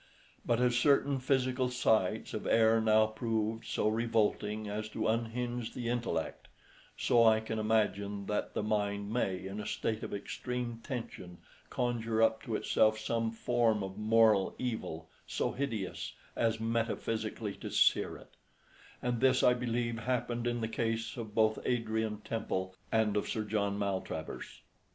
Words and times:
But 0.43 0.59
as 0.59 0.75
certain 0.75 1.19
physical 1.19 1.69
sights 1.69 2.31
have 2.31 2.47
ere 2.47 2.81
now 2.81 3.05
proved 3.05 3.65
so 3.65 3.87
revolting 3.87 4.67
as 4.67 4.89
to 4.89 5.07
unhinge 5.07 5.75
the 5.75 5.89
intellect, 5.89 6.47
so 6.97 7.23
I 7.23 7.39
can 7.39 7.59
imagine 7.59 8.25
that 8.25 8.55
the 8.55 8.63
mind 8.63 9.13
may 9.13 9.45
in 9.45 9.59
a 9.59 9.67
state 9.67 10.01
of 10.01 10.11
extreme 10.11 10.79
tension 10.83 11.37
conjure 11.69 12.19
up 12.19 12.41
to 12.45 12.55
itself 12.55 12.97
some 12.97 13.29
form 13.29 13.83
of 13.83 13.99
moral 13.99 14.55
evil 14.57 15.07
so 15.27 15.51
hideous 15.51 16.13
as 16.35 16.59
metaphysically 16.59 17.53
to 17.57 17.69
sear 17.69 18.17
it: 18.17 18.33
and 19.03 19.19
this, 19.21 19.43
I 19.43 19.53
believe, 19.53 19.99
happened 19.99 20.47
in 20.47 20.61
the 20.61 20.67
case 20.67 21.13
both 21.13 21.59
of 21.59 21.63
Adrian 21.67 22.21
Temple 22.21 22.73
and 22.91 23.15
of 23.15 23.29
Sir 23.29 23.43
John 23.43 23.77
Maltravers. 23.77 24.61